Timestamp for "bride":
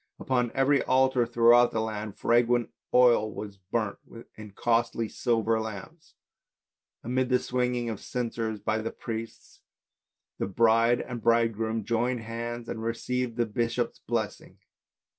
10.47-11.01